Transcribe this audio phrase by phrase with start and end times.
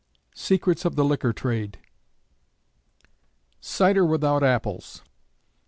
[0.33, 1.77] SECRETS OF THE LIQUOR TRADE.
[3.61, 5.03] _Cider Without Apples.